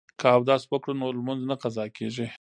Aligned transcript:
که 0.19 0.25
اودس 0.35 0.63
وکړو 0.67 0.93
نو 1.01 1.07
لمونځ 1.17 1.41
نه 1.49 1.55
قضا 1.61 1.85
کیږي. 1.97 2.27